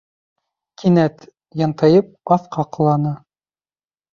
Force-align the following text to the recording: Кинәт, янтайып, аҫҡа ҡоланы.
Кинәт, 0.83 1.27
янтайып, 1.61 2.09
аҫҡа 2.37 2.67
ҡоланы. 2.79 3.17